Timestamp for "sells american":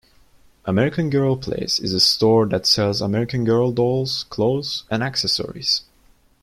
2.65-3.43